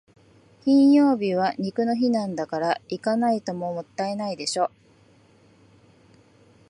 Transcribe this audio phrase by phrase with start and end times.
[0.63, 4.71] 金曜は肉の日なんだから、行かないともったいないでしょ。